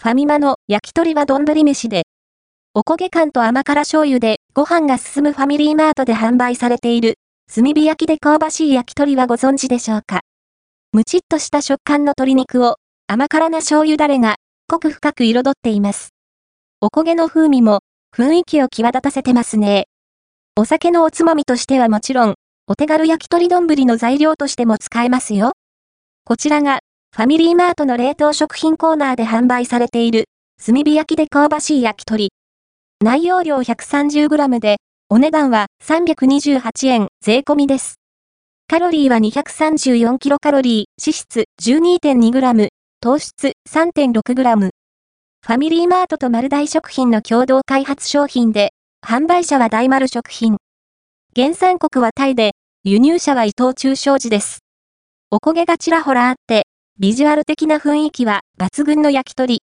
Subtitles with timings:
[0.00, 2.04] ファミマの焼き鳥は丼飯で、
[2.72, 7.14] おこげ感と甘辛醤油でご飯が進むファミリーマートで販売されている、
[7.52, 10.20] 炭火焼きで香ばしい焼き鳥はご存知でしょうか？
[10.92, 12.76] むちっとした食感の鶏肉を
[13.08, 14.36] 甘辛な醤油だれが
[14.68, 16.10] 濃く深く彩っています。
[16.80, 17.80] おこげの風味も
[18.16, 19.86] 雰囲気を際立たせてますね。
[20.54, 22.34] お酒のおつまみとしてはもちろん、
[22.68, 25.54] お手軽焼き鳥丼の材料としても使えますよ。
[26.24, 26.78] こちらが、
[27.18, 30.26] ファミリーマートの冷凍食品コーナーで販売されている、
[30.64, 32.30] 炭火焼きで香ばしい焼き鳥。
[33.02, 34.76] 内容量 130g で、
[35.08, 37.96] お値段は328円税込みです。
[38.68, 42.68] カロリーは 234kcal、脂質 12.2g、
[43.00, 44.70] 糖質 3.6g。
[45.44, 48.70] ファミリーマートと丸大食品の共同開発商品で、
[49.04, 50.58] 販売者は大丸食品。
[51.34, 52.52] 原産国はタイで、
[52.84, 54.60] 輸入者は伊藤忠商事です。
[55.32, 56.62] おこげがちらほらあって、
[57.00, 59.62] ビジュアル的な雰囲気は抜群の焼き鳥。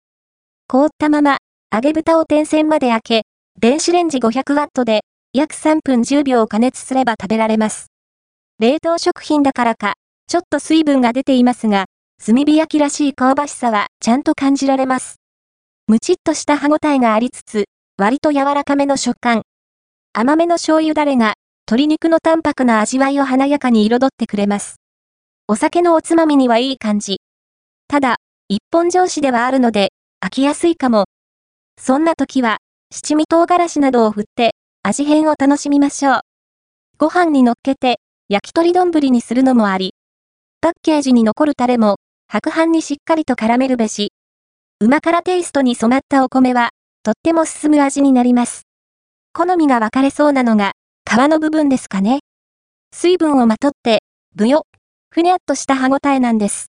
[0.68, 1.36] 凍ったまま、
[1.70, 3.22] 揚げ豚を点線まで開け、
[3.60, 5.02] 電子レンジ500ワットで
[5.34, 7.88] 約3分10秒加熱すれば食べられます。
[8.58, 11.84] 冷凍食品だからか、ちょっと水分が出ていますが、
[12.24, 15.16] 炭火焼きらしい香ばしさはちゃんと感じられます。
[15.88, 17.64] むちっとした歯ごたえがありつつ、
[17.98, 19.42] 割と柔らかめの食感。
[20.14, 21.34] 甘めの醤油だれが、
[21.68, 24.76] 鶏肉の淡白な味わいを華やかに彩ってくれます。
[25.48, 27.15] お酒のおつまみにはいい感じ。
[27.88, 28.16] ただ、
[28.48, 29.92] 一本上司ではあるので、
[30.24, 31.04] 飽きやすいかも。
[31.80, 32.58] そんな時は、
[32.90, 36.20] 七味唐辛子などを振って、味変を楽しみましょう。
[36.98, 39.94] ご飯に乗っけて、焼き鳥丼にするのもあり。
[40.60, 41.96] パッケージに残るタレも、
[42.28, 44.12] 白飯にしっかりと絡めるべし。
[44.80, 46.70] うま辛テイストに染まったお米は、
[47.02, 48.62] とっても進む味になります。
[49.32, 50.72] 好みが分かれそうなのが、
[51.08, 52.20] 皮の部分ですかね。
[52.92, 54.02] 水分をまとって、
[54.34, 54.64] ぶよ、
[55.10, 56.66] ふにゃっとした歯ごたえなんです。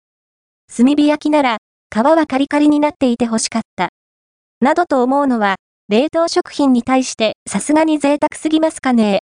[0.68, 1.58] 炭火焼きなら、
[1.94, 3.90] 皮はカリカリになっていて欲しかった。
[4.60, 5.56] などと思うのは、
[5.88, 9.14] 冷凍食品に対してさすがに贅沢すぎますかね